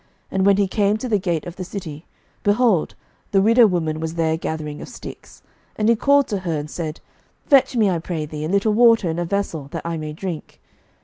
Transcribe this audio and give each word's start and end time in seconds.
And 0.31 0.47
when 0.47 0.57
he 0.57 0.67
came 0.67 0.97
to 0.97 1.07
the 1.07 1.19
gate 1.19 1.45
of 1.45 1.57
the 1.57 1.63
city, 1.63 2.07
behold, 2.41 2.95
the 3.29 3.39
widow 3.39 3.67
woman 3.67 3.99
was 3.99 4.15
there 4.15 4.35
gathering 4.35 4.81
of 4.81 4.89
sticks: 4.89 5.43
and 5.75 5.89
he 5.89 5.95
called 5.95 6.27
to 6.29 6.39
her, 6.39 6.57
and 6.57 6.71
said, 6.71 7.01
Fetch 7.45 7.75
me, 7.75 7.87
I 7.87 7.99
pray 7.99 8.25
thee, 8.25 8.43
a 8.45 8.49
little 8.49 8.73
water 8.73 9.11
in 9.11 9.19
a 9.19 9.25
vessel, 9.25 9.67
that 9.69 9.85
I 9.85 9.97
may 9.97 10.11
drink. 10.13 10.59